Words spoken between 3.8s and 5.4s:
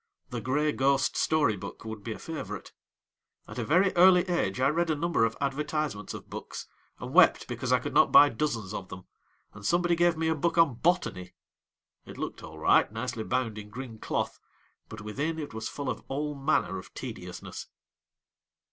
early age I read a number of